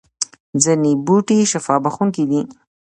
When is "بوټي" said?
1.05-1.37